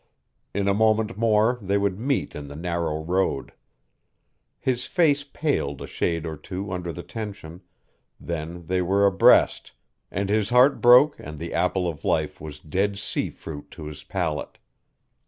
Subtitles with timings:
[0.51, 3.53] In a moment more they would meet in the narrow road.
[4.59, 7.61] His face paled a shade or two under the tension
[8.19, 9.73] then they were abreast
[10.09, 14.03] and his heart broke and the apple of life was dead sea fruit to his
[14.03, 14.57] palate.